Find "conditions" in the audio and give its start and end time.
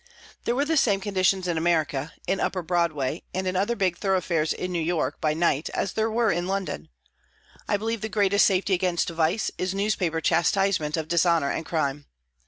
0.99-1.47